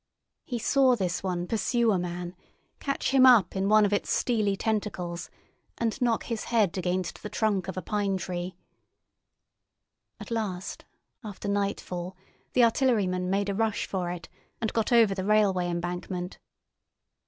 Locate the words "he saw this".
0.45-1.21